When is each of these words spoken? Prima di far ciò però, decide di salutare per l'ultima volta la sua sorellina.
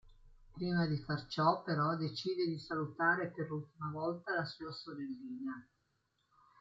Prima 0.55 0.87
di 0.87 0.97
far 0.97 1.27
ciò 1.27 1.61
però, 1.61 1.95
decide 1.95 2.47
di 2.47 2.57
salutare 2.57 3.27
per 3.27 3.49
l'ultima 3.49 3.91
volta 3.91 4.33
la 4.33 4.45
sua 4.45 4.71
sorellina. 4.71 5.63